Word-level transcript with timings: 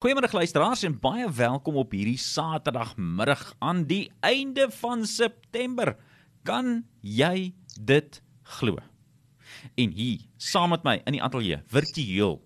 Goeiemôre 0.00 0.32
luisteraars 0.32 0.80
en 0.88 0.94
baie 0.96 1.26
welkom 1.36 1.74
op 1.76 1.90
hierdie 1.92 2.16
Saterdagmiddag 2.16 3.42
aan 3.60 3.82
die 3.84 4.06
einde 4.24 4.70
van 4.72 5.02
September. 5.04 5.90
Kan 6.48 6.86
jy 7.04 7.50
dit 7.76 8.22
glo? 8.56 8.80
En 9.76 9.92
hier, 9.92 10.22
saam 10.40 10.72
met 10.72 10.86
my 10.88 10.94
in 11.04 11.18
die 11.18 11.20
ateljee, 11.20 11.58
virtueel, 11.68 12.38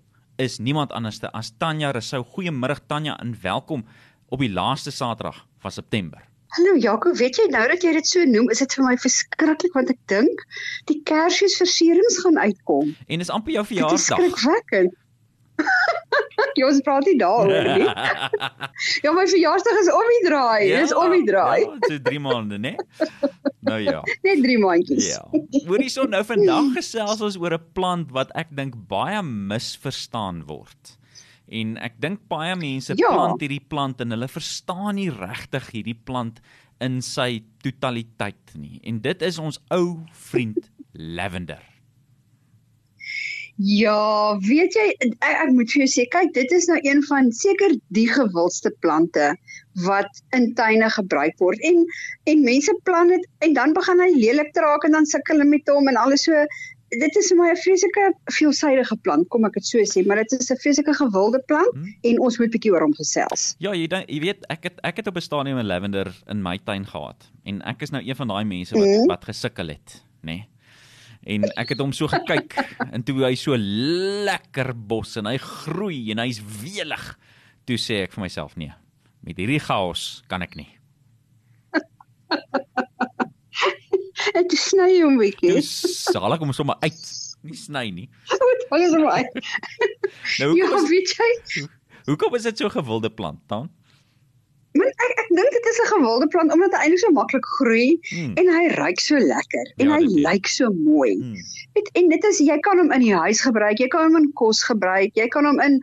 is 0.42 0.58
niemand 0.58 0.90
anderste 0.98 1.30
as 1.30 1.52
Tanya 1.54 1.92
Resou. 1.94 2.24
Goeiemôre 2.26 2.74
Tanya 2.90 3.14
en 3.22 3.36
welkom 3.38 3.86
op 4.34 4.42
die 4.42 4.50
laaste 4.50 4.90
Saterdag 4.90 5.44
van 5.62 5.76
September. 5.78 6.26
Hallo 6.58 6.74
Jaco, 6.74 7.14
weet 7.14 7.38
jy 7.38 7.46
nou 7.54 7.62
dat 7.70 7.86
jy 7.86 7.94
dit 7.94 8.10
so 8.10 8.26
noem, 8.34 8.50
is 8.50 8.64
dit 8.66 8.76
vir 8.80 8.88
my 8.88 8.98
verskriklik 8.98 9.78
want 9.78 9.94
ek 9.94 10.02
dink 10.10 10.42
die 10.90 10.98
Kersfeesversierings 11.06 12.18
gaan 12.26 12.42
uitkom. 12.48 12.96
En 13.06 13.22
dis 13.22 13.30
amper 13.30 13.60
jou 13.60 13.66
verjaarsdag. 13.70 14.26
Dit 14.26 14.34
is 14.34 14.42
skrikwekkend. 14.42 15.00
Jy 16.54 16.66
ons 16.66 16.80
praat 16.86 17.06
nie 17.08 17.16
daaroor 17.18 17.66
nie. 17.66 17.86
ja, 19.04 19.12
my 19.14 19.24
verjaarsdag 19.26 19.78
is 19.80 19.90
om 19.90 20.10
die 20.12 20.22
draai. 20.28 20.62
Ja, 20.68 20.82
Dis 20.84 20.94
om 20.94 21.14
die 21.14 21.24
draai. 21.26 21.64
Ja, 21.66 21.78
so 21.88 21.98
3 22.08 22.20
maande, 22.22 22.58
né? 22.62 22.74
Nou 23.66 23.78
ja. 23.82 24.02
Net 24.26 24.42
3 24.44 24.58
maandjies. 24.62 25.08
Ja. 25.14 25.22
Hoorie 25.66 25.90
so 25.90 26.06
nou 26.10 26.22
vandag 26.26 26.70
gesels 26.78 27.24
ons 27.24 27.38
oor 27.40 27.58
'n 27.58 27.66
plant 27.74 28.14
wat 28.14 28.30
ek 28.38 28.54
dink 28.54 28.78
baie 28.90 29.22
misverstaan 29.22 30.44
word. 30.46 30.94
En 31.50 31.76
ek 31.82 31.98
dink 32.00 32.22
baie 32.30 32.54
mense 32.56 32.94
ja. 32.96 33.10
plant 33.10 33.42
hierdie 33.42 33.62
plant 33.68 34.00
en 34.00 34.14
hulle 34.14 34.30
verstaan 34.30 34.94
nie 34.96 35.10
regtig 35.10 35.70
hierdie 35.74 35.98
plant 35.98 36.40
in 36.80 37.02
sy 37.02 37.42
totaliteit 37.62 38.54
nie. 38.54 38.80
En 38.82 39.00
dit 39.00 39.22
is 39.22 39.38
ons 39.38 39.60
ou 39.74 40.00
vriend 40.30 40.70
lavender. 40.92 41.73
Ja, 43.62 44.34
weet 44.42 44.74
jy 44.74 44.84
ek, 44.98 45.12
ek 45.22 45.50
moet 45.54 45.70
vir 45.70 45.84
jou 45.84 45.90
sê, 45.92 46.04
kyk, 46.10 46.32
dit 46.34 46.52
is 46.56 46.66
nou 46.66 46.78
een 46.82 47.02
van 47.06 47.30
seker 47.30 47.76
die 47.94 48.08
gewildste 48.10 48.72
plante 48.82 49.34
wat 49.86 50.22
in 50.34 50.52
tuine 50.58 50.90
gebruik 50.90 51.38
word. 51.42 51.60
En 51.62 51.84
en 52.30 52.46
mense 52.46 52.74
plant 52.88 53.14
dit 53.14 53.26
en 53.46 53.54
dan 53.54 53.74
begin 53.76 54.00
hy 54.02 54.10
lelik 54.16 54.56
raak 54.58 54.86
en 54.86 54.98
dan 54.98 55.06
sukkel 55.06 55.38
hulle 55.38 55.50
met 55.50 55.70
hom 55.70 55.90
en 55.90 56.00
alles 56.00 56.26
so. 56.26 56.46
Dit 56.94 57.16
is 57.18 57.32
my 57.34 57.50
'n 57.50 57.58
vreeslike 57.58 58.02
veelsidige 58.30 58.96
plant, 59.02 59.26
kom 59.28 59.44
ek 59.44 59.54
dit 59.54 59.66
so 59.66 59.78
sê, 59.82 60.04
maar 60.06 60.16
dit 60.22 60.32
is 60.32 60.50
'n 60.50 60.58
vreeslike 60.62 60.94
gewilde 60.94 61.42
plant 61.46 61.74
hmm. 61.74 61.94
en 62.02 62.20
ons 62.20 62.38
moet 62.38 62.50
bietjie 62.50 62.70
oor 62.70 62.82
hom 62.82 62.94
gesels. 62.94 63.54
Ja, 63.58 63.74
jy 63.74 63.86
dan 63.86 64.04
jy 64.06 64.20
weet, 64.20 64.46
ek 64.50 64.62
het 64.64 64.78
ek 64.82 64.96
het 64.96 65.06
op 65.06 65.16
'n 65.16 65.20
stadium 65.20 65.58
'n 65.58 65.66
lavender 65.66 66.10
in 66.26 66.42
my 66.42 66.58
tuin 66.58 66.86
gehad 66.86 67.30
en 67.44 67.62
ek 67.62 67.82
is 67.82 67.90
nou 67.90 68.02
een 68.02 68.16
van 68.16 68.28
daai 68.28 68.44
mense 68.44 68.74
wat 68.74 68.84
hmm. 68.84 69.06
wat 69.06 69.24
gesukkel 69.24 69.68
het, 69.68 70.02
nê. 70.22 70.42
Nee 70.42 70.53
en 71.26 71.46
ek 71.60 71.74
het 71.74 71.80
hom 71.82 71.92
so 71.96 72.10
gekyk 72.10 72.56
en 72.90 73.04
toe 73.06 73.24
hy 73.24 73.34
so 73.38 73.56
lekker 73.56 74.74
bos 74.74 75.16
en 75.20 75.26
hy 75.30 75.38
groei 75.40 76.12
en 76.14 76.22
hy's 76.24 76.40
welig 76.60 77.06
toe 77.68 77.78
sê 77.80 78.04
ek 78.04 78.16
vir 78.16 78.26
myself 78.26 78.56
nee 78.60 78.72
met 79.24 79.38
hierdie 79.40 79.62
chaos 79.62 80.22
kan 80.28 80.44
ek 80.44 80.56
nie 80.60 80.70
Ek 84.38 84.52
sny 84.56 85.02
hom 85.02 85.18
bietjie. 85.20 85.60
Sal 85.62 86.32
ek 86.34 86.42
hom 86.42 86.52
sommer 86.56 86.78
uit 86.82 87.02
nie 87.44 87.58
sny 87.58 87.88
nie. 87.92 88.06
Wat 88.70 88.80
is 88.80 88.94
hom 88.96 89.06
uit? 89.06 89.34
nou, 90.40 90.50
ja, 90.60 90.68
weet 90.88 91.12
jy? 91.12 91.66
Hoekom 92.08 92.36
is 92.38 92.46
dit 92.48 92.62
so 92.62 92.70
gewilde 92.72 93.10
plant 93.12 93.42
dan? 93.52 93.68
Maar 94.74 94.90
ek 94.90 95.12
ek 95.22 95.28
dink 95.36 95.52
dit 95.54 95.63
is 95.74 95.82
'n 95.82 95.90
gewilde 95.90 96.28
plant 96.34 96.54
omdat 96.54 96.76
hy 96.76 96.86
eintlik 96.86 97.02
so 97.02 97.12
maklik 97.18 97.46
groei 97.56 97.98
hmm. 98.10 98.32
en 98.40 98.54
hy 98.56 98.64
ruik 98.78 99.00
so 99.00 99.18
lekker 99.18 99.66
en 99.76 99.90
ja, 99.90 99.98
hy 99.98 100.22
lyk 100.28 100.50
so 100.50 100.70
mooi. 100.86 101.12
Hmm. 101.18 101.36
Weet 101.74 101.90
en 102.00 102.08
dit 102.14 102.24
is 102.30 102.40
jy 102.46 102.58
kan 102.66 102.80
hom 102.82 102.92
in 102.96 103.06
die 103.06 103.14
huis 103.14 103.42
gebruik, 103.42 103.82
jy 103.82 103.90
kan 103.94 104.08
hom 104.08 104.18
in 104.22 104.32
kos 104.40 104.62
gebruik, 104.70 105.14
jy 105.18 105.28
kan 105.34 105.48
hom 105.50 105.60
in 105.60 105.80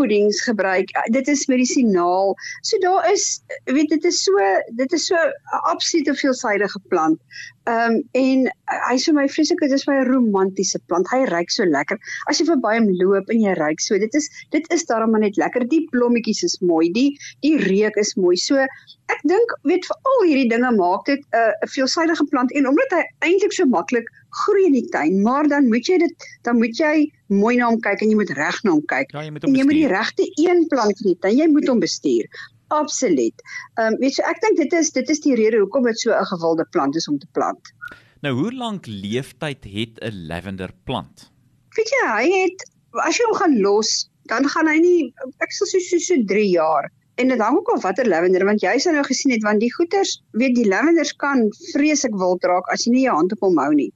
voedings 0.00 0.40
gebruik. 0.46 0.88
Dit 1.12 1.28
is 1.28 1.46
medisinaal. 1.46 2.34
So 2.62 2.78
daar 2.84 3.12
is 3.12 3.42
weet 3.64 3.88
dit 3.88 4.04
is 4.04 4.22
so 4.24 4.32
dit 4.76 4.92
is 4.92 5.06
so 5.06 5.16
'n 5.16 5.64
absolute 5.72 6.14
veelsidige 6.14 6.80
plant. 6.88 7.18
Ehm 7.68 7.96
um, 7.96 7.96
en 8.16 8.46
hy 8.88 8.94
is 8.96 9.04
vir 9.04 9.14
my 9.14 9.26
vreeslik 9.28 9.60
dit 9.60 9.72
is 9.76 9.86
my 9.88 9.98
romantiese 10.08 10.78
plant. 10.88 11.08
Hy 11.12 11.26
ruik 11.28 11.50
so 11.52 11.66
lekker. 11.68 11.98
As 12.32 12.40
jy 12.40 12.46
verby 12.48 12.72
hom 12.78 12.86
loop 13.02 13.28
en 13.32 13.42
jy 13.44 13.52
ruik 13.58 13.82
so, 13.84 13.98
dit 14.00 14.14
is 14.16 14.30
dit 14.54 14.70
is 14.72 14.86
daarom 14.88 15.12
net 15.20 15.36
lekker. 15.36 15.66
Die 15.68 15.82
blommetjies 15.92 16.40
is 16.46 16.56
mooi. 16.64 16.88
Die 16.96 17.10
die 17.44 17.56
reuk 17.60 17.98
is 18.00 18.14
mooi. 18.16 18.36
So 18.40 18.64
ek 19.12 19.20
dink 19.28 19.52
weet 19.68 19.84
vir 19.90 19.98
al 20.12 20.24
hierdie 20.24 20.48
dinge 20.54 20.70
maak 20.78 21.04
dit 21.10 21.20
'n 21.20 21.42
uh, 21.42 21.68
veelsidige 21.74 22.24
plant 22.32 22.54
en 22.56 22.70
omdat 22.70 22.96
hy 22.96 23.02
eintlik 23.28 23.52
so 23.52 23.66
maklik 23.68 24.08
groei 24.44 24.64
in 24.66 24.76
die 24.78 24.88
tuin, 24.94 25.20
maar 25.22 25.48
dan 25.48 25.68
moet 25.68 25.86
jy 25.86 25.98
dit 25.98 26.28
dan 26.46 26.56
moet 26.62 26.78
jy 26.78 27.10
mooi 27.28 27.56
na 27.58 27.68
hom 27.68 27.80
kyk 27.80 28.00
en 28.02 28.14
jy 28.14 28.16
moet 28.22 28.32
reg 28.38 28.62
na 28.64 28.72
hom 28.78 28.86
kyk. 28.86 29.12
Ja, 29.12 29.26
jy 29.26 29.34
moet 29.34 29.44
hom 29.44 29.58
jy 29.58 29.66
moet 29.68 29.80
die 29.82 29.90
regte 29.90 30.24
een 30.40 30.64
plant 30.72 30.96
vir 31.02 31.12
dit 31.12 31.28
en 31.28 31.36
jy 31.36 31.50
moet 31.50 31.68
hom 31.68 31.82
bestuur. 31.82 32.24
Absoluut. 32.70 33.42
Ehm 33.78 33.94
um, 33.94 33.98
weet 34.02 34.18
jy 34.18 34.26
ek 34.30 34.40
dink 34.44 34.60
dit 34.62 34.74
is 34.78 34.92
dit 34.94 35.08
is 35.10 35.22
die 35.24 35.34
rede 35.38 35.58
hoekom 35.62 35.88
dit 35.88 35.98
so 35.98 36.14
'n 36.14 36.30
gewilde 36.32 36.66
plant 36.70 36.96
is 36.96 37.08
om 37.10 37.18
te 37.18 37.26
plant. 37.38 37.72
Nou 38.22 38.34
hoe 38.36 38.52
lank 38.52 38.86
leeftyd 38.86 39.64
het 39.64 39.98
'n 40.04 40.26
lavender 40.30 40.70
plant? 40.84 41.30
Weet 41.76 41.90
jy 41.96 42.06
hy 42.06 42.28
het 42.44 42.64
as 43.06 43.18
jy 43.18 43.26
hom 43.26 43.38
gaan 43.38 43.60
los, 43.60 44.10
dan 44.30 44.46
gaan 44.48 44.68
hy 44.68 44.78
nie 44.78 45.14
ek 45.42 45.52
sal 45.52 45.66
sê 45.66 45.80
so 45.82 45.98
so 45.98 46.22
3 46.34 46.46
jaar. 46.50 46.90
En 47.20 47.28
dit 47.28 47.40
hang 47.40 47.56
ook 47.56 47.68
af 47.74 47.82
watter 47.82 48.08
lavender 48.08 48.44
want 48.44 48.62
jy 48.62 48.78
sou 48.78 48.94
nou 48.94 49.04
gesien 49.04 49.32
het 49.34 49.42
want 49.42 49.60
die 49.60 49.72
goeters, 49.74 50.22
weet 50.32 50.54
die 50.54 50.68
lavenders 50.68 51.12
kan 51.12 51.48
vreeslik 51.72 52.14
wild 52.14 52.44
raak 52.44 52.70
as 52.72 52.86
jy 52.86 52.92
nie 52.92 53.06
jou 53.08 53.16
hand 53.16 53.32
op 53.32 53.40
hom 53.48 53.58
hou 53.58 53.72
nie. 53.74 53.92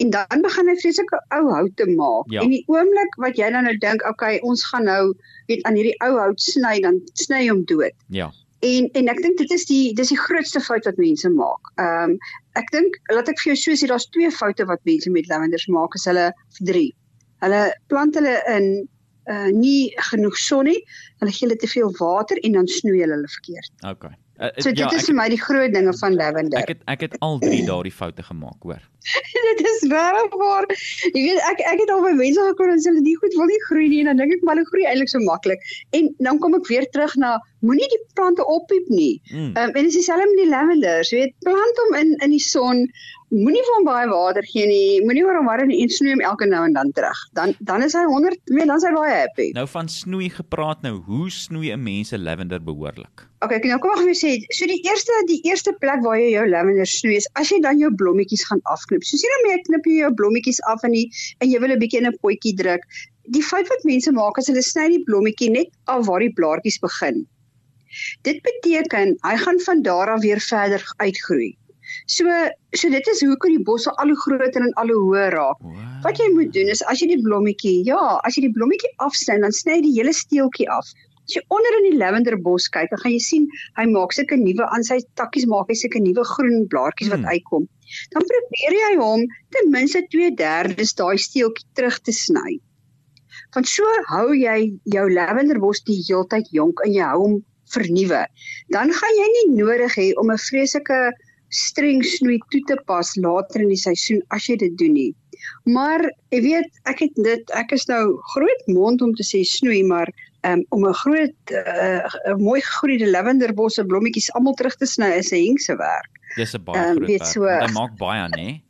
En 0.00 0.10
dan 0.10 0.42
begin 0.42 0.68
hy 0.68 0.76
vreeslike 0.80 1.18
ou 1.36 1.42
hout 1.52 1.74
te 1.76 1.86
maak. 1.90 2.30
Ja. 2.32 2.42
En 2.42 2.50
die 2.54 2.62
oomblik 2.72 3.18
wat 3.22 3.36
jy 3.38 3.50
dan 3.54 3.68
nou 3.68 3.74
dink, 3.82 4.04
okay, 4.08 4.38
ons 4.46 4.64
gaan 4.70 4.88
nou 4.88 5.12
weet 5.50 5.62
aan 5.68 5.76
hierdie 5.78 5.98
ou 6.06 6.14
hout 6.18 6.40
sny, 6.40 6.78
dan 6.84 7.00
sny 7.20 7.44
hom 7.48 7.64
dood. 7.70 7.94
Ja. 8.08 8.30
En 8.62 8.88
en 8.98 9.10
ek 9.10 9.20
dink 9.24 9.38
dit 9.42 9.50
is 9.50 9.66
die 9.66 9.92
dis 9.98 10.12
die 10.14 10.18
grootste 10.18 10.62
fout 10.62 10.86
wat 10.86 10.98
mense 11.02 11.28
maak. 11.34 11.72
Ehm 11.82 12.14
um, 12.14 12.16
ek 12.58 12.68
dink 12.74 12.98
laat 13.10 13.30
ek 13.32 13.40
vir 13.42 13.52
jou 13.52 13.58
so 13.58 13.78
sê 13.78 13.88
daar's 13.90 14.06
twee 14.14 14.30
foute 14.30 14.66
wat 14.68 14.82
mense 14.88 15.10
met 15.10 15.28
lavenders 15.30 15.66
maak, 15.72 15.94
is 15.98 16.06
hulle 16.10 16.28
drie. 16.60 16.90
Hulle 17.42 17.62
plant 17.90 18.18
hulle 18.18 18.36
in 18.54 18.68
uh 19.30 19.50
nie 19.54 19.90
genoeg 20.10 20.38
son 20.38 20.70
nie. 20.70 20.78
Hulle 21.22 21.34
gee 21.34 21.46
hulle 21.46 21.58
te 21.58 21.70
veel 21.70 21.90
water 21.98 22.38
en 22.42 22.58
dan 22.58 22.70
snoei 22.70 23.00
hulle 23.00 23.18
hulle 23.18 23.32
verkeerd. 23.38 23.72
Okay. 23.94 24.14
Uh, 24.42 24.48
so 24.58 24.72
dit 24.74 24.80
ja, 24.82 24.88
is 24.90 25.06
vir 25.06 25.14
my 25.14 25.28
die 25.30 25.38
groot 25.38 25.70
dinge 25.70 25.92
van 26.00 26.16
lavender. 26.18 26.58
Ek 26.58 26.72
het 26.72 26.80
ek 26.90 27.04
het 27.06 27.12
al 27.22 27.38
drie 27.42 27.60
daardie 27.68 27.92
foute 27.94 28.24
gemaak, 28.26 28.58
hoor. 28.66 28.80
dit 29.48 29.60
is 29.70 29.84
regtig 29.90 30.34
waar. 30.40 30.66
Jy 31.12 31.22
weet 31.28 31.40
ek 31.50 31.62
ek 31.70 31.82
het 31.84 31.92
al 31.94 32.02
by 32.02 32.10
mense 32.18 32.46
gekom 32.48 32.72
en 32.72 32.82
sê 32.82 32.90
hulle 32.90 33.04
die 33.06 33.14
goed 33.20 33.36
wil 33.38 33.50
nie 33.50 33.60
groei 33.68 33.86
nie 33.92 34.02
en 34.02 34.10
dan 34.10 34.22
dink 34.22 34.36
ek 34.38 34.44
maar 34.48 34.58
hulle 34.58 34.70
groei 34.72 34.88
eintlik 34.90 35.12
so 35.14 35.22
maklik. 35.22 35.62
En 35.94 36.10
dan 36.26 36.42
kom 36.42 36.58
ek 36.58 36.66
weer 36.72 36.88
terug 36.90 37.14
na 37.22 37.36
moenie 37.62 37.86
die 37.94 38.02
plante 38.18 38.42
oppiep 38.50 38.90
nie. 38.90 39.14
Mm. 39.30 39.54
Um, 39.54 39.70
en 39.70 39.80
dis 39.86 39.98
dieselfde 40.00 40.26
met 40.32 40.42
die 40.42 40.50
lavenders, 40.50 41.14
jy 41.14 41.24
weet, 41.24 41.34
plant 41.46 41.82
hom 41.84 41.98
in 42.02 42.14
in 42.26 42.34
die 42.34 42.42
son 42.42 42.86
moenie 43.32 43.62
vir 43.64 43.76
hom 43.78 43.86
baie 43.88 44.08
water 44.10 44.46
gee 44.50 44.66
nie. 44.68 45.00
Moenie 45.06 45.22
oor 45.26 45.38
hom 45.38 45.50
warm 45.50 45.70
en 45.70 45.98
snoei 45.98 46.16
hom 46.16 46.24
elke 46.32 46.50
nou 46.50 46.66
en 46.66 46.74
dan 46.78 46.90
terug. 46.98 47.26
Dan 47.38 47.54
dan 47.62 47.86
is 47.86 47.94
hy 47.94 48.06
100, 48.10 48.42
nee, 48.50 48.66
dan 48.66 48.78
is 48.82 48.86
hy 48.90 48.94
baie 48.98 49.18
happy. 49.22 49.52
Nou 49.56 49.68
van 49.70 49.90
snoei 49.90 50.34
gepraat 50.34 50.82
nou, 50.82 50.98
hoe 51.06 51.30
snoei 51.30 51.70
'n 51.70 51.82
mens 51.82 52.10
'n 52.10 52.26
lavender 52.26 52.58
behoorlik? 52.58 53.31
Okay, 53.42 53.58
nou 53.66 53.78
kom 53.82 53.90
ek 53.96 54.04
vir 54.06 54.14
sê, 54.14 54.32
so 54.54 54.66
die 54.70 54.78
eerste 54.86 55.16
die 55.26 55.40
eerste 55.50 55.72
plek 55.82 56.04
waar 56.04 56.18
jy 56.20 56.28
jou 56.30 56.44
lavender 56.46 56.86
snoei 56.86 57.16
is 57.18 57.26
as 57.40 57.48
jy 57.50 57.58
dan 57.64 57.80
jou 57.80 57.88
blommetjies 58.02 58.44
gaan 58.46 58.60
afknip. 58.70 59.02
So 59.08 59.18
sien 59.18 59.32
jy 59.34 59.56
dan 59.56 59.64
knip 59.66 59.88
jy 59.90 59.96
jou 60.04 60.10
blommetjies 60.20 60.60
af 60.70 60.84
en 60.86 60.94
die 60.94 61.08
en 61.42 61.50
jy 61.50 61.58
wil 61.64 61.74
'n 61.74 61.80
bietjie 61.80 62.02
in 62.02 62.06
'n 62.10 62.18
potjie 62.22 62.54
druk. 62.60 62.86
Die 63.34 63.42
fout 63.42 63.66
wat 63.72 63.88
mense 63.88 64.12
maak 64.14 64.38
is 64.38 64.50
hulle 64.52 64.62
sny 64.62 64.86
die 64.94 65.02
blommetjie 65.08 65.50
net 65.50 65.74
af 65.90 66.06
waar 66.06 66.22
die 66.22 66.30
blaartjies 66.38 66.78
begin. 66.86 67.26
Dit 68.22 68.38
beteken 68.46 69.16
hy 69.26 69.36
gaan 69.44 69.58
van 69.66 69.82
daar 69.82 70.14
af 70.14 70.22
weer 70.22 70.40
verder 70.40 70.82
uitgroei. 71.02 71.50
So 72.06 72.24
so 72.78 72.88
dit 72.94 73.06
is 73.10 73.26
hoekom 73.26 73.56
die 73.58 73.64
bosse 73.66 73.90
al 73.90 74.14
hoe 74.14 74.20
groter 74.24 74.62
en 74.62 74.74
al 74.82 74.86
hoe 74.94 75.02
hoër 75.02 75.34
raak. 75.34 75.58
Wow. 75.58 75.78
Wat 76.06 76.18
jy 76.18 76.30
moet 76.36 76.52
doen 76.54 76.70
is 76.70 76.82
as 76.86 77.02
jy 77.02 77.10
die 77.16 77.22
blommetjie, 77.26 77.82
ja, 77.90 78.20
as 78.22 78.38
jy 78.38 78.46
die 78.46 78.54
blommetjie 78.54 78.92
afsny, 78.98 79.40
dan 79.42 79.52
sny 79.52 79.80
jy 79.80 79.88
die 79.88 79.96
hele 79.98 80.14
steeltjie 80.14 80.70
af. 80.70 80.94
As 81.22 81.36
jy 81.36 81.42
onder 81.54 81.76
in 81.78 81.86
die 81.90 81.98
lavenderbos 82.00 82.68
kyk, 82.74 82.90
dan 82.90 83.02
gaan 83.02 83.14
jy 83.14 83.22
sien 83.22 83.46
hy 83.78 83.86
maak 83.90 84.14
sulke 84.16 84.38
nuwe 84.40 84.66
aan 84.74 84.86
sy 84.88 84.98
takkies 85.20 85.46
maak 85.50 85.70
hy 85.70 85.76
sulke 85.78 86.02
nuwe 86.02 86.24
groen 86.34 86.66
blaartjies 86.72 87.12
wat 87.14 87.22
hmm. 87.22 87.32
uitkom. 87.36 87.68
Dan 88.14 88.26
probeer 88.32 88.76
jy 88.78 88.92
hom 88.98 89.24
ten 89.54 89.70
minste 89.74 90.02
2/3 90.14 90.76
daai 90.98 91.16
steeltjie 91.26 91.68
terug 91.78 91.98
te 92.02 92.14
sny. 92.16 92.58
Want 93.54 93.68
so 93.68 93.86
hou 94.10 94.28
jy 94.34 94.58
jou 94.96 95.06
lavenderbos 95.12 95.84
die 95.88 96.00
heeltyd 96.08 96.48
jonk 96.58 96.82
en 96.86 96.94
jy 96.96 97.08
hou 97.12 97.20
hom 97.24 97.40
vernuwe. 97.74 98.24
Dan 98.74 98.92
gaan 98.98 99.18
jy 99.18 99.28
nie 99.36 99.46
nodig 99.60 99.94
hê 100.00 100.08
om 100.20 100.32
'n 100.32 100.44
vreeslike 100.48 101.00
streng 101.52 102.02
snoei 102.02 102.38
toe 102.50 102.62
te 102.68 102.76
pas 102.88 103.08
later 103.16 103.60
in 103.64 103.72
die 103.72 103.82
seisoen 103.86 104.22
as 104.36 104.48
jy 104.48 104.56
dit 104.56 104.76
doen 104.80 104.94
nie. 104.96 105.12
Maar 105.76 106.04
jy 106.32 106.40
weet, 106.46 106.70
ek 106.90 107.04
het 107.04 107.14
dit 107.28 107.54
ek 107.58 107.72
is 107.76 107.88
nou 107.90 108.04
groot 108.34 108.62
mond 108.66 109.02
om 109.02 109.14
te 109.14 109.26
sê 109.26 109.42
snoei, 109.44 109.82
maar 109.84 110.08
um, 110.48 110.64
om 110.74 110.86
'n 110.88 110.94
groot 111.02 111.54
uh, 111.54 112.34
mooi 112.38 112.60
gegroeide 112.60 113.10
lavenderbosse 113.10 113.84
blommetjies 113.86 114.32
almal 114.36 114.54
terug 114.58 114.76
te 114.76 114.86
sny 114.86 115.12
is 115.20 115.32
'n 115.32 115.44
hengse 115.46 115.76
werk. 115.76 116.12
Dis 116.36 116.54
'n 116.54 116.64
baie 116.64 116.82
um, 116.88 116.96
groot. 116.96 117.08
Weet 117.08 117.26
so, 117.26 117.46
hy 117.46 117.70
maak 117.72 117.96
baie, 117.98 118.28
nê? 118.36 118.60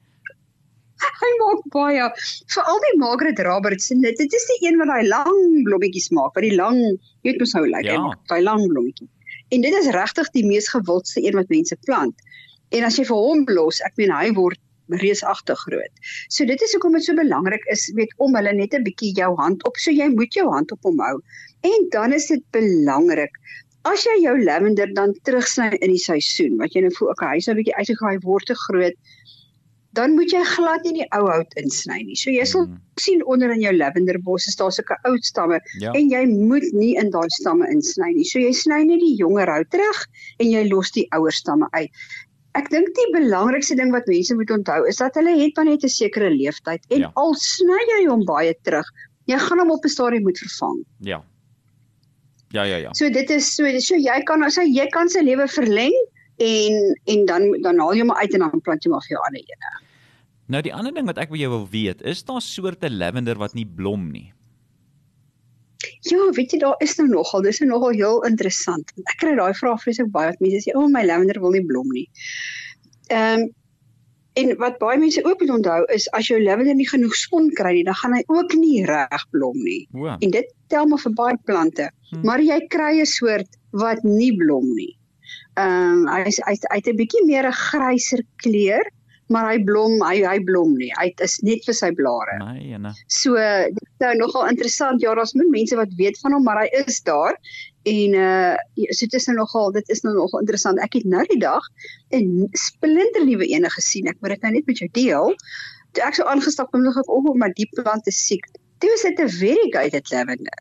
Hy 1.22 1.30
maak 1.38 1.62
baie 1.74 2.04
veral 2.54 2.78
die 2.84 2.98
Margaret 2.98 3.40
Robertson. 3.42 4.00
Dit, 4.00 4.16
dit 4.18 4.32
is 4.32 4.44
die 4.52 4.68
een 4.68 4.78
wat 4.78 4.86
daai 4.86 5.06
lang 5.08 5.64
blommetjies 5.66 6.10
maak, 6.14 6.34
wat 6.36 6.46
die 6.46 6.54
lang, 6.54 6.78
jy 6.78 7.32
weet 7.32 7.40
mos 7.42 7.54
hoe 7.58 7.66
lyk 7.66 7.88
Ja. 7.88 7.96
hy, 7.98 8.14
daai 8.30 8.42
lang 8.42 8.68
blommetjie. 8.70 9.08
En 9.50 9.60
dit 9.60 9.74
is 9.74 9.90
regtig 9.90 10.30
die 10.30 10.46
mees 10.46 10.68
gewildste 10.70 11.24
een 11.24 11.34
wat 11.34 11.50
mense 11.50 11.76
plant. 11.86 12.14
En 12.70 12.84
as 12.84 12.96
jy 12.96 13.04
vir 13.04 13.16
hom 13.16 13.42
los, 13.50 13.80
ek 13.84 13.98
meen 14.00 14.14
hy 14.14 14.30
word 14.32 14.60
reusagtig 15.00 15.58
groot. 15.66 15.92
So 16.28 16.44
dit 16.44 16.60
is 16.62 16.72
hoekom 16.72 16.92
dit 16.92 17.04
so 17.04 17.14
belangrik 17.14 17.64
is, 17.70 17.90
weet 17.94 18.12
om 18.18 18.34
hulle 18.34 18.52
net 18.52 18.74
'n 18.74 18.84
bietjie 18.84 19.14
jou 19.14 19.34
hand 19.36 19.64
op, 19.66 19.76
so 19.76 19.90
jy 19.90 20.08
moet 20.08 20.32
jou 20.34 20.48
hand 20.50 20.72
op 20.72 20.82
hom 20.82 20.98
hou. 21.00 21.20
En 21.62 21.88
dan 21.90 22.12
is 22.12 22.26
dit 22.26 22.42
belangrik 22.52 23.30
as 23.84 24.04
jy 24.04 24.22
jou 24.22 24.36
lavender 24.44 24.86
dan 24.94 25.12
terugsny 25.24 25.72
in 25.80 25.90
die 25.90 25.98
seisoen, 25.98 26.56
wat 26.58 26.72
jy 26.72 26.82
nou 26.82 26.92
voel, 26.94 27.10
okay, 27.10 27.34
hy's 27.34 27.46
nou 27.48 27.54
'n 27.56 27.62
bietjie 27.64 27.74
uitgegraai 27.74 28.18
word 28.22 28.46
te 28.46 28.54
groot, 28.54 28.94
dan 29.92 30.14
moet 30.14 30.30
jy 30.32 30.42
glad 30.44 30.84
nie 30.84 30.92
die 31.02 31.08
ou 31.12 31.26
hout 31.28 31.52
insny 31.60 31.98
nie. 32.02 32.14
So 32.16 32.30
jy 32.30 32.44
sal 32.44 32.66
Mm. 32.66 32.78
sien 32.98 33.24
onder 33.26 33.50
in 33.50 33.60
jou 33.60 33.72
lavenderbos 33.76 34.46
is 34.48 34.56
daar 34.56 34.72
sulke 34.72 34.96
oud 35.04 35.24
stamme 35.24 35.60
Ja. 35.80 35.92
en 35.92 36.08
jy 36.08 36.26
moet 36.26 36.62
nie 36.72 36.96
in 36.96 37.10
daai 37.10 37.28
stamme 37.28 37.66
insny 37.70 38.12
nie. 38.14 38.24
So 38.24 38.38
jy 38.38 38.52
sny 38.52 38.84
net 38.84 39.00
die 39.00 39.16
jonger 39.18 39.46
hout 39.48 39.70
terug 39.70 40.06
en 40.38 40.46
jy 40.50 40.68
los 40.70 40.90
die 40.92 41.06
ouer 41.12 41.32
stamme 41.32 41.66
uit. 41.72 41.90
Ek 42.54 42.68
dink 42.70 42.88
die 42.94 43.08
belangrikste 43.14 43.74
ding 43.78 43.92
wat 43.92 44.06
mense 44.06 44.34
moet 44.36 44.50
onthou 44.50 44.82
is 44.88 44.96
dat 45.00 45.14
hulle 45.16 45.32
het 45.40 45.56
maar 45.56 45.64
net 45.64 45.84
'n 45.84 45.88
sekere 45.88 46.28
leeftyd 46.30 46.82
en 46.90 47.00
Ja. 47.00 47.10
al 47.16 47.34
sny 47.34 47.80
jy 47.98 48.06
hom 48.08 48.24
baie 48.24 48.54
terug, 48.62 48.84
jy 49.26 49.38
gaan 49.38 49.58
hom 49.58 49.70
op 49.70 49.84
'n 49.84 49.88
stadium 49.88 50.22
moet 50.22 50.38
vervang. 50.38 50.84
Ja. 51.00 51.22
Ja, 52.52 52.62
ja, 52.64 52.76
ja. 52.76 52.92
So 52.92 53.08
dit 53.08 53.30
is 53.30 53.54
so 53.54 53.64
so 53.80 53.96
jy 53.96 54.22
kan 54.28 54.42
as 54.42 54.56
hy 54.56 54.66
jy 54.68 54.86
kan 54.92 55.08
sy 55.08 55.20
lewe 55.24 55.48
verleng 55.48 55.94
en 56.38 56.94
en 57.06 57.26
dan 57.26 57.42
dan 57.62 57.78
haal 57.78 57.94
jy 57.94 58.00
hom 58.04 58.12
uit 58.12 58.34
en 58.34 58.40
dan 58.40 58.60
plant 58.60 58.84
jy 58.84 58.90
hom 58.90 58.98
af 58.98 59.08
jou 59.08 59.18
ander 59.26 59.40
ene. 59.40 59.70
Nou 60.48 60.60
die 60.62 60.74
ander 60.74 60.92
ding 60.92 61.06
wat 61.06 61.18
ek 61.18 61.30
by 61.30 61.38
jou 61.38 61.48
wil 61.50 61.68
weet, 61.70 62.02
is 62.02 62.22
daar 62.24 62.42
soorte 62.42 62.90
lavender 62.90 63.38
wat 63.38 63.54
nie 63.54 63.64
blom 63.64 64.10
nie? 64.12 64.32
Ja, 66.10 66.30
weet 66.36 66.52
jy 66.54 66.58
daar 66.62 66.78
is 66.84 66.96
nou 66.98 67.08
nogal, 67.08 67.42
dis 67.42 67.58
nou 67.62 67.70
nogal 67.70 67.96
heel 67.98 68.22
interessant. 68.28 68.92
Ek 69.04 69.18
kry 69.22 69.34
daai 69.38 69.54
vraag 69.58 69.82
vreeslik 69.82 70.12
baie 70.14 70.30
wat 70.30 70.40
mense 70.44 70.62
sê, 70.64 70.76
"O, 70.76 70.84
oh, 70.84 70.88
my 70.92 71.04
lavender 71.04 71.40
wil 71.40 71.50
nie 71.56 71.64
blom 71.66 71.90
nie." 71.90 72.08
Ehm 73.08 73.40
um, 73.40 73.50
en 74.40 74.56
wat 74.56 74.78
baie 74.80 74.98
mense 74.98 75.24
ook 75.24 75.40
moet 75.40 75.50
onthou 75.50 75.84
is 75.92 76.06
as 76.16 76.28
jou 76.30 76.38
lavender 76.42 76.74
nie 76.74 76.88
genoeg 76.88 77.14
son 77.14 77.50
kry 77.58 77.74
nie, 77.76 77.84
dan 77.84 77.98
gaan 78.00 78.14
hy 78.16 78.22
ook 78.32 78.54
nie 78.56 78.84
reg 78.88 79.26
blom 79.30 79.58
nie. 79.60 79.82
O. 79.92 80.06
En 80.08 80.30
dit 80.30 80.48
tel 80.72 80.86
maar 80.88 81.02
vir 81.04 81.12
baie 81.18 81.38
plante. 81.44 81.90
Hm. 82.10 82.22
Maar 82.24 82.40
jy 82.40 82.58
kry 82.72 83.00
'n 83.00 83.06
soort 83.06 83.58
wat 83.70 84.02
nie 84.04 84.32
blom 84.36 84.74
nie. 84.74 84.96
Ehm 85.60 86.06
um, 86.06 86.08
hy 86.08 86.24
is 86.26 86.40
hy 86.46 86.56
hy 86.70 86.78
het 86.80 86.88
'n 86.88 86.96
bietjie 86.96 87.24
meer 87.26 87.46
'n 87.46 87.52
gryser 87.52 88.22
kleur, 88.36 88.84
maar 89.26 89.50
hy 89.50 89.58
blom, 89.64 89.98
hy 90.02 90.22
hy 90.26 90.38
blom 90.44 90.74
nie. 90.76 90.90
Hy 90.98 91.10
is 91.24 91.38
net 91.46 91.64
vir 91.66 91.76
sy 91.76 91.90
blare. 91.96 92.38
Nee, 92.42 92.72
ene. 92.74 92.92
So 93.06 93.36
dit 93.36 93.82
is 93.82 94.00
nou 94.04 94.14
nogal 94.20 94.48
interessant. 94.50 95.02
Ja, 95.04 95.14
daar's 95.14 95.34
min 95.38 95.50
mense 95.50 95.76
wat 95.78 95.92
weet 96.00 96.18
van 96.20 96.36
hom, 96.36 96.44
maar 96.44 96.62
hy 96.64 96.68
is 96.82 97.00
daar. 97.06 97.38
En 97.88 98.14
uh 98.14 98.54
so 98.94 99.06
dit 99.06 99.18
is 99.18 99.26
nou 99.26 99.36
nogal 99.36 99.72
dit 99.72 99.88
is 99.90 100.02
nou 100.06 100.14
nogal 100.14 100.40
interessant. 100.44 100.80
Ek 100.84 100.98
het 100.98 101.04
nou 101.04 101.24
die 101.30 101.40
dag 101.42 101.62
'n 102.14 102.48
splinternuwe 102.52 103.46
ene 103.46 103.70
gesien. 103.70 104.08
Ek 104.08 104.18
moet 104.20 104.36
dit 104.36 104.42
nou 104.42 104.52
net 104.52 104.66
met 104.66 104.78
jou 104.78 104.90
deel. 104.92 105.36
Toe 105.92 106.04
ek 106.04 106.14
so 106.14 106.24
aangestap 106.24 106.70
kom 106.70 106.82
nog 106.82 106.98
ek 106.98 107.10
op, 107.10 107.34
maar 107.36 107.52
die 107.54 107.68
plant 107.76 108.06
is 108.06 108.26
siek. 108.26 108.46
Toe 108.78 108.90
is 108.92 109.02
dit 109.02 109.18
'n 109.20 109.28
variegated 109.28 110.10
lavender. 110.10 110.60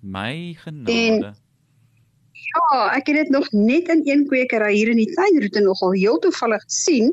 My 0.00 0.56
genade. 0.64 1.34
Ja, 2.50 2.96
ek 2.96 3.06
het 3.06 3.16
dit 3.16 3.28
nog 3.30 3.46
net 3.52 3.88
in 3.88 4.00
een 4.04 4.26
kwekery 4.26 4.74
hier 4.74 4.88
in 4.88 4.96
die 4.96 5.12
tuinroete 5.14 5.60
nogal 5.60 5.92
heel 5.92 6.18
toevallig 6.18 6.62
gesien. 6.62 7.12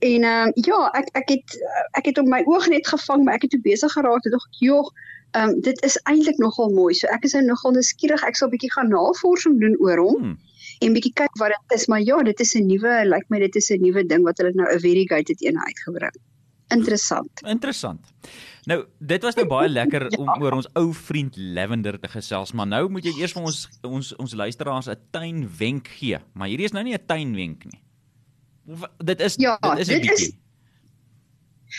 En 0.00 0.22
ehm 0.24 0.48
uh, 0.48 0.52
ja, 0.64 0.78
ek 0.96 1.08
ek 1.12 1.28
het 1.28 1.56
ek 1.98 2.04
het 2.10 2.18
op 2.18 2.26
my 2.26 2.42
oog 2.48 2.68
net 2.68 2.86
gevang, 2.88 3.24
maar 3.24 3.34
ek 3.34 3.42
het 3.42 3.50
toe 3.50 3.60
besig 3.60 3.92
geraak 3.92 4.22
dog 4.22 4.46
ek, 4.48 4.56
"Jog, 4.60 4.88
ehm 5.36 5.48
um, 5.48 5.60
dit 5.60 5.82
is 5.84 5.96
eintlik 6.08 6.38
nogal 6.38 6.70
mooi." 6.72 6.94
So 6.94 7.06
ek 7.06 7.24
is 7.24 7.32
nou 7.32 7.44
nogal 7.44 7.72
nuuskierig. 7.72 8.22
Ek 8.24 8.36
sal 8.36 8.48
'n 8.48 8.50
bietjie 8.56 8.72
gaan 8.72 8.88
navorsing 8.88 9.60
doen 9.60 9.76
oor 9.80 9.98
hom 9.98 10.16
Hmm. 10.22 10.38
en 10.80 10.92
bietjie 10.94 11.12
kyk 11.12 11.34
wat 11.38 11.52
dit 11.68 11.78
is, 11.78 11.86
maar 11.86 12.00
ja, 12.00 12.22
dit 12.22 12.40
is 12.40 12.54
'n 12.54 12.66
nuwe, 12.66 13.04
lyk 13.04 13.24
my 13.28 13.38
dit 13.38 13.56
is 13.56 13.70
'n 13.70 13.80
nuwe 13.82 14.06
ding 14.06 14.22
wat 14.24 14.38
hulle 14.38 14.52
nou 14.54 14.68
'n 14.74 14.80
variegated 14.80 15.42
een 15.44 15.58
uitgebring. 15.58 16.16
Interessant. 16.68 17.30
Interessant. 17.46 18.00
Nou, 18.66 18.84
dit 18.98 19.22
was 19.22 19.34
nou 19.34 19.46
baie 19.46 19.68
lekker 19.80 20.06
Ja. 20.10 20.18
om 20.18 20.42
oor 20.42 20.52
ons 20.52 20.68
ou 20.74 20.92
vriend 20.94 21.34
Lavender 21.36 21.98
te 22.00 22.08
gesels, 22.08 22.52
maar 22.52 22.66
nou 22.66 22.88
moet 22.88 23.04
jy 23.04 23.12
eers 23.20 23.32
vir 23.32 23.42
ons 23.42 23.68
ons 23.82 24.16
ons 24.16 24.34
luisteraars 24.34 24.86
'n 24.88 24.96
tuinwenk 25.10 25.88
gee. 25.88 26.18
Maar 26.34 26.48
hierdie 26.48 26.64
is 26.64 26.72
nou 26.72 26.84
nie 26.84 26.94
'n 26.94 27.06
tuinwenk 27.06 27.64
nie. 27.64 27.80
Dit 29.04 29.20
is 29.20 29.34
Ja, 29.38 29.56
dit 29.74 29.78
is 29.78 29.88
'n 29.88 29.92
dit 30.00 30.10
is- 30.10 30.18
bietjie. 30.20 30.36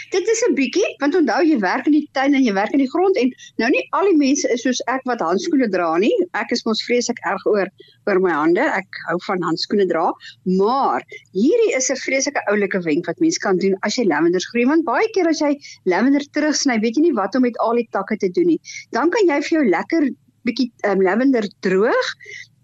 Dit 0.09 0.27
is 0.27 0.41
'n 0.47 0.53
bietjie, 0.55 0.87
want 0.99 1.15
onthou 1.15 1.41
jy 1.43 1.57
werk 1.59 1.85
in 1.85 1.91
die 1.91 2.07
tuin 2.15 2.33
en 2.33 2.43
jy 2.43 2.53
werk 2.53 2.71
in 2.71 2.79
die 2.79 2.89
grond 2.89 3.17
en 3.17 3.31
nou 3.59 3.69
nie 3.69 3.81
al 3.91 4.05
die 4.07 4.15
mense 4.17 4.47
is 4.53 4.61
soos 4.63 4.79
ek 4.87 5.01
wat 5.09 5.19
handskoene 5.19 5.67
dra 5.69 5.97
nie. 5.97 6.11
Ek 6.33 6.51
is 6.51 6.63
mos 6.65 6.81
vreeslik 6.87 7.19
erg 7.27 7.43
oor 7.45 7.67
oor 8.07 8.19
my 8.23 8.31
hande. 8.31 8.61
Ek 8.61 8.87
hou 9.09 9.17
van 9.27 9.41
handskoene 9.43 9.87
dra, 9.89 10.05
maar 10.45 11.03
hierdie 11.33 11.75
is 11.75 11.89
'n 11.91 11.95
vreeslike 12.05 12.41
oulike 12.47 12.79
wenk 12.85 13.05
wat 13.05 13.19
mens 13.19 13.37
kan 13.37 13.57
doen 13.57 13.75
as 13.83 13.95
jy 13.97 14.05
lavenders 14.05 14.47
groei 14.53 14.65
want 14.65 14.85
baie 14.85 15.07
keer 15.13 15.27
as 15.27 15.39
jy 15.41 15.59
lavender 15.85 16.23
terugsny, 16.31 16.79
weet 16.79 16.95
jy 16.95 17.01
nie 17.01 17.13
wat 17.13 17.35
om 17.35 17.41
met 17.41 17.57
al 17.57 17.75
die 17.75 17.87
takke 17.91 18.17
te 18.17 18.29
doen 18.29 18.47
nie. 18.47 18.59
Dan 18.91 19.09
kan 19.09 19.27
jy 19.27 19.41
vir 19.41 19.59
jou 19.59 19.65
lekker 19.69 20.09
bietjie 20.45 20.71
um, 20.85 21.01
lavender 21.01 21.43
droog 21.61 22.07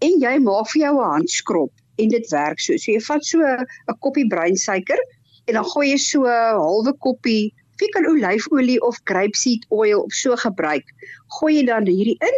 en 0.01 0.19
jy 0.19 0.39
maak 0.39 0.67
vir 0.71 0.81
jou 0.81 0.95
'n 0.95 1.11
handskrob 1.11 1.71
en 1.97 2.09
dit 2.09 2.31
werk 2.33 2.59
so. 2.59 2.77
So 2.77 2.91
jy 2.91 3.01
vat 3.07 3.25
so 3.25 3.43
'n 3.43 3.99
koppie 4.05 4.27
breinsuiker 4.27 4.99
en 5.47 5.53
dan 5.59 5.67
gooi 5.73 5.91
jy 5.91 5.97
so 5.97 6.25
'n 6.25 6.59
halwe 6.61 6.93
koppie 7.05 7.53
of 7.73 7.81
jy 7.85 7.89
kan 7.93 8.09
olyfolie 8.09 8.79
of 8.81 8.97
grapeseed 9.05 9.65
oil 9.69 10.01
of 10.01 10.13
so 10.13 10.35
gebruik. 10.35 10.85
Gooi 11.39 11.57
jy 11.59 11.65
dan 11.65 11.85
hierdie 11.85 12.17
in 12.21 12.37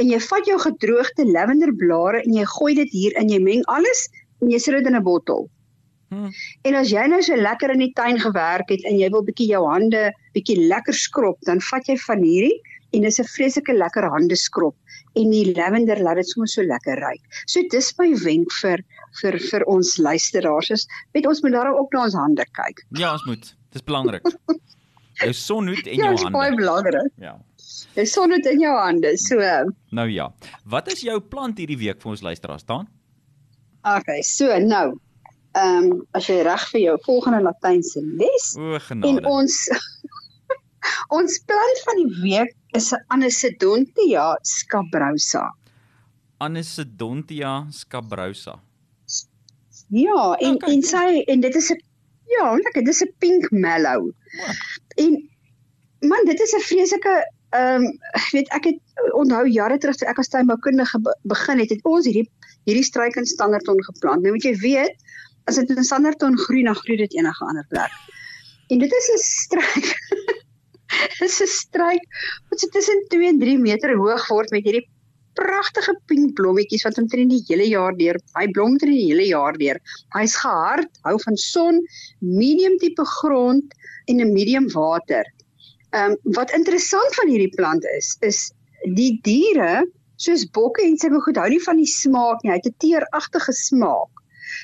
en 0.00 0.08
jy 0.08 0.18
vat 0.18 0.46
jou 0.46 0.58
gedroogde 0.58 1.24
lavenderblare 1.28 2.24
en 2.24 2.34
jy 2.34 2.44
gooi 2.56 2.74
dit 2.74 2.90
hier 2.90 3.16
in, 3.20 3.28
jy 3.28 3.38
meng 3.38 3.62
alles 3.68 4.08
en 4.40 4.50
jy 4.50 4.58
sit 4.58 4.74
dit 4.74 4.86
in 4.86 4.96
'n 4.96 5.04
bottel. 5.04 5.48
Hm. 6.10 6.30
En 6.64 6.74
as 6.74 6.90
jy 6.90 7.06
nou 7.06 7.22
so 7.22 7.36
lekker 7.36 7.70
in 7.70 7.78
die 7.78 7.92
tuin 7.94 8.18
gewerk 8.18 8.68
het 8.68 8.82
en 8.84 8.98
jy 8.98 9.08
wil 9.10 9.22
bietjie 9.22 9.46
jou 9.52 9.62
hande 9.68 10.10
bietjie 10.34 10.58
lekker 10.66 10.94
skrob, 10.94 11.38
dan 11.46 11.60
vat 11.60 11.86
jy 11.86 11.96
van 12.06 12.22
hierdie 12.22 12.58
en 12.92 13.02
dis 13.02 13.20
'n 13.20 13.30
vreeslike 13.36 13.72
lekker 13.72 14.08
hande 14.10 14.36
skrob 14.36 14.74
en 15.18 15.30
die 15.30 15.54
lavender 15.56 15.98
laat 16.02 16.16
dit 16.20 16.28
sommer 16.28 16.48
so 16.48 16.62
lekker 16.62 16.98
ruik. 17.02 17.22
So 17.46 17.62
dis 17.70 17.92
my 17.98 18.10
wenk 18.24 18.52
vir 18.62 18.82
vir 19.20 19.38
vir 19.50 19.64
ons 19.66 19.96
luisteraars 19.98 20.70
is, 20.70 20.86
weet 21.14 21.26
ons 21.26 21.40
moet 21.42 21.52
daarom 21.52 21.78
ook 21.80 21.92
na 21.94 22.04
ons 22.04 22.14
hande 22.14 22.44
kyk. 22.54 22.84
Ja, 22.98 23.12
ons 23.16 23.24
moet. 23.26 23.54
Dis 23.72 23.82
belangrik. 23.82 24.22
Jou 25.20 25.32
sonhoed 25.36 25.86
en 25.86 25.98
Ja, 25.98 26.04
jou 26.06 26.14
dit 26.16 26.24
is 26.24 26.30
baie 26.32 26.48
hande. 26.50 26.56
belangrik. 26.62 27.12
Ja. 27.20 27.34
Jy 27.98 28.04
son 28.06 28.30
dit 28.30 28.46
in 28.46 28.60
jou 28.62 28.72
hande. 28.78 29.10
So, 29.18 29.36
Nou 29.90 30.06
ja. 30.08 30.30
Wat 30.64 30.88
is 30.92 31.02
jou 31.04 31.18
plant 31.20 31.58
hierdie 31.58 31.76
week 31.78 32.00
vir 32.02 32.10
ons 32.14 32.22
luisteraars 32.22 32.62
staan? 32.64 32.86
okay, 33.84 34.22
so 34.22 34.46
nou. 34.58 34.98
Ehm 35.58 35.90
um, 35.90 36.02
as 36.14 36.28
jy 36.30 36.38
reg 36.46 36.62
vir 36.70 36.80
jou 36.80 36.96
volgende 37.04 37.40
latynse 37.42 38.00
les 38.20 38.52
O, 38.56 38.74
en 38.76 38.80
genade. 38.86 39.26
ons 39.26 39.56
ons 41.18 41.38
plant 41.48 41.80
van 41.86 41.98
die 42.00 42.10
week 42.22 42.54
is 42.72 42.92
'n 42.92 43.04
Anisodontia 43.08 44.38
scabrosa. 44.42 45.54
Anisodontia 46.38 47.66
scabrosa. 47.70 48.60
Ja, 49.88 50.34
en 50.38 50.54
Okay. 50.54 50.74
en 50.74 50.82
sy 50.82 51.22
en 51.26 51.40
dit 51.40 51.54
is 51.54 51.70
'n 51.70 51.80
ja, 52.26 52.54
lekker, 52.54 52.84
dis 52.84 53.02
'n 53.02 53.12
pink 53.18 53.50
mallow. 53.50 54.06
O. 54.06 54.12
En 54.96 55.30
man, 56.00 56.24
dit 56.24 56.40
is 56.40 56.54
'n 56.54 56.60
vreeslike 56.60 57.14
ehm 57.50 57.82
um, 57.84 57.98
weet 58.32 58.48
ek 58.54 58.64
het 58.64 58.78
onthou 59.12 59.48
jare 59.48 59.78
terug 59.78 59.96
toe 59.96 60.08
ek 60.08 60.18
as 60.18 60.28
tuinboukundige 60.28 61.00
be 61.02 61.14
begin 61.22 61.58
het, 61.58 61.70
het 61.70 61.84
ons 61.84 62.06
hierdie 62.06 62.30
hierdie 62.68 62.84
struik 62.84 63.16
in 63.16 63.26
standaardton 63.26 63.82
geplant. 63.84 64.22
Nou 64.22 64.32
moet 64.34 64.44
jy 64.44 64.54
weet, 64.62 64.94
as 65.44 65.56
dit 65.58 65.70
in 65.70 65.84
standaardton 65.84 66.38
groei, 66.38 66.62
dan 66.62 66.74
groei 66.74 66.96
dit 66.96 67.14
enige 67.18 67.44
ander 67.44 67.66
plek. 67.68 67.90
En 68.68 68.78
dit 68.78 68.92
is 68.92 69.10
'n 69.14 69.18
struik. 69.18 69.88
Dit 70.90 71.20
is 71.28 71.40
'n 71.42 71.46
struik 71.46 72.04
wat 72.50 72.60
so 72.60 72.66
tussen 72.76 73.04
2 73.08 73.28
en 73.28 73.38
3 73.38 73.58
meter 73.58 73.94
hoog 73.96 74.28
word 74.28 74.50
met 74.50 74.64
hierdie 74.64 74.86
pragtige 75.38 75.94
pink 76.10 76.34
blommetjies 76.38 76.84
wat 76.86 76.98
omtrent 76.98 77.30
die 77.30 77.42
hele 77.48 77.68
jaar 77.70 77.94
deur, 77.96 78.18
hy 78.36 78.46
blom 78.54 78.74
omtrent 78.74 78.96
die 78.96 79.06
hele 79.10 79.28
jaar 79.30 79.56
deur. 79.60 79.78
Hy's 80.16 80.34
gehard, 80.42 80.90
hou 81.06 81.16
van 81.24 81.36
son, 81.36 81.80
medium 82.18 82.76
tipe 82.82 83.04
grond 83.20 83.76
en 84.06 84.20
'n 84.20 84.32
medium 84.32 84.68
water. 84.74 85.24
Ehm 85.92 86.12
um, 86.12 86.34
wat 86.38 86.52
interessant 86.54 87.14
van 87.18 87.28
hierdie 87.28 87.54
plant 87.56 87.84
is, 87.96 88.16
is 88.20 88.50
die 88.96 89.18
diere 89.22 89.86
soos 90.16 90.44
bokke 90.56 90.82
en 90.84 90.98
sulke 90.98 91.20
goed 91.24 91.38
hou 91.40 91.48
nie 91.48 91.62
van 91.64 91.76
die 91.80 91.88
smaak 91.88 92.42
nie. 92.42 92.52
Hy 92.52 92.58
het 92.60 92.66
'n 92.66 92.80
teeragtige 92.84 93.52
smaak. 93.52 94.19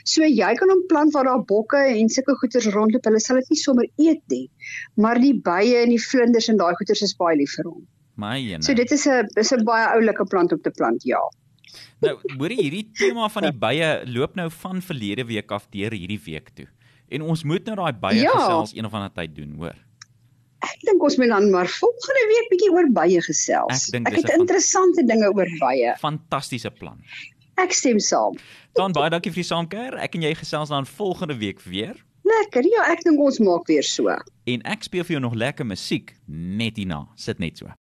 So 0.07 0.23
jy 0.23 0.53
kan 0.59 0.71
hom 0.71 0.85
plant 0.91 1.13
waar 1.17 1.27
daar 1.27 1.43
bokke 1.49 1.81
en 1.91 2.09
sulke 2.13 2.37
goeters 2.41 2.69
rondloop. 2.75 3.05
Hulle 3.09 3.21
sal 3.23 3.41
dit 3.43 3.51
nie 3.51 3.59
sommer 3.59 3.87
eet 3.99 4.23
nie. 4.31 4.45
Maar 5.03 5.19
die 5.23 5.35
bye 5.35 5.81
en 5.83 5.91
die 5.91 6.03
vlinders 6.03 6.47
en 6.53 6.61
daai 6.61 6.75
goeters 6.79 7.03
is 7.03 7.15
baie 7.19 7.35
lief 7.41 7.57
vir 7.59 7.67
hom. 7.73 7.83
My 8.17 8.37
ene. 8.39 8.63
So 8.63 8.73
dit 8.75 8.91
is 8.95 9.07
'n 9.07 9.27
is 9.37 9.53
'n 9.53 9.65
baie 9.65 9.87
oulike 9.97 10.25
plant 10.31 10.53
om 10.53 10.61
te 10.63 10.71
plant, 10.71 11.03
ja. 11.05 11.19
Nou, 12.01 12.15
hoor 12.39 12.51
jy 12.53 12.63
hierdie 12.63 12.91
tema 12.97 13.29
van 13.29 13.43
die 13.43 13.53
bye 13.53 14.05
loop 14.07 14.37
nou 14.37 14.49
van 14.51 14.81
verlede 14.81 15.25
week 15.27 15.51
af 15.51 15.67
deur 15.71 15.91
hierdie 15.91 16.21
week 16.25 16.51
toe. 16.55 16.67
En 17.11 17.23
ons 17.23 17.45
moet 17.45 17.65
nou 17.67 17.77
daai 17.77 17.93
bye 17.93 18.21
Ja. 18.23 18.31
gesels 18.31 18.75
een 18.77 18.85
of 18.87 18.95
ander 18.95 19.13
tyd 19.13 19.35
doen, 19.37 19.55
hoor. 19.59 19.75
Ek 20.63 20.81
dink 20.87 21.03
ons 21.03 21.17
moet 21.19 21.29
dan 21.29 21.51
maar 21.51 21.67
volgende 21.69 22.25
week 22.29 22.49
bietjie 22.51 22.71
oor 22.73 22.89
baie 22.93 23.21
gesels. 23.21 23.89
Ek 23.95 24.07
ek 24.09 24.17
het 24.17 24.31
interessante 24.39 25.05
dinge 25.07 25.29
oor 25.35 25.49
baie. 25.61 25.95
Fantastiese 25.99 26.71
plan. 26.71 27.03
Ek 27.57 27.73
stem 27.73 28.01
saam. 28.01 28.37
Dan 28.77 28.93
baie 28.93 29.11
dankie 29.11 29.33
vir 29.33 29.41
die 29.41 29.49
saamkuier. 29.49 29.97
Ek 30.05 30.17
en 30.19 30.25
jy 30.27 30.35
gesels 30.37 30.73
dan 30.73 30.87
volgende 30.87 31.39
week 31.41 31.63
weer. 31.65 31.97
Lekker. 32.27 32.67
Ja, 32.69 32.85
ek 32.93 33.05
dink 33.07 33.21
ons 33.23 33.39
maak 33.41 33.69
weer 33.71 33.87
so. 33.87 34.13
En 34.45 34.65
ek 34.69 34.85
speel 34.85 35.07
vir 35.07 35.17
jou 35.17 35.23
nog 35.25 35.37
lekker 35.39 35.67
musiek 35.67 36.13
net 36.27 36.77
hierna. 36.77 37.07
Sit 37.17 37.41
net 37.41 37.63
so. 37.63 37.71